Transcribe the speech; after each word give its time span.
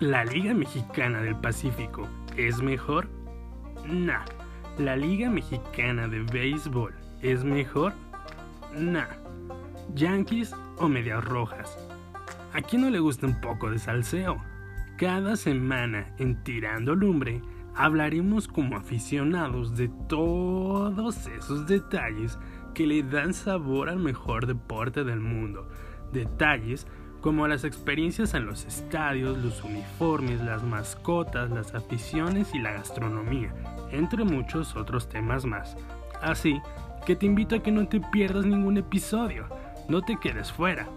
¿La 0.00 0.24
Liga 0.24 0.54
Mexicana 0.54 1.22
del 1.22 1.34
Pacífico 1.34 2.06
es 2.36 2.62
mejor? 2.62 3.08
Nah. 3.84 4.24
¿La 4.78 4.94
Liga 4.94 5.28
Mexicana 5.28 6.06
de 6.06 6.22
Béisbol 6.22 6.94
es 7.20 7.42
mejor? 7.42 7.94
Nah. 8.78 9.08
¿Yankees 9.96 10.54
o 10.76 10.88
Medias 10.88 11.24
Rojas? 11.24 11.76
¿A 12.52 12.60
quién 12.60 12.82
no 12.82 12.90
le 12.90 13.00
gusta 13.00 13.26
un 13.26 13.40
poco 13.40 13.72
de 13.72 13.80
salseo? 13.80 14.40
Cada 14.98 15.34
semana 15.34 16.14
en 16.18 16.44
Tirando 16.44 16.94
Lumbre 16.94 17.42
hablaremos 17.74 18.46
como 18.46 18.76
aficionados 18.76 19.76
de 19.76 19.90
todos 20.08 21.26
esos 21.26 21.66
detalles 21.66 22.38
que 22.72 22.86
le 22.86 23.02
dan 23.02 23.34
sabor 23.34 23.88
al 23.88 23.98
mejor 23.98 24.46
deporte 24.46 25.02
del 25.02 25.18
mundo. 25.18 25.68
Detalles 26.12 26.86
como 27.20 27.48
las 27.48 27.64
experiencias 27.64 28.34
en 28.34 28.46
los 28.46 28.64
estadios, 28.64 29.38
los 29.38 29.64
uniformes, 29.64 30.40
las 30.40 30.62
mascotas, 30.62 31.50
las 31.50 31.74
aficiones 31.74 32.54
y 32.54 32.58
la 32.58 32.72
gastronomía, 32.72 33.52
entre 33.90 34.24
muchos 34.24 34.76
otros 34.76 35.08
temas 35.08 35.44
más. 35.44 35.76
Así 36.20 36.60
que 37.06 37.16
te 37.16 37.26
invito 37.26 37.56
a 37.56 37.62
que 37.62 37.72
no 37.72 37.88
te 37.88 38.00
pierdas 38.00 38.44
ningún 38.44 38.76
episodio, 38.76 39.46
no 39.88 40.02
te 40.02 40.18
quedes 40.20 40.52
fuera. 40.52 40.88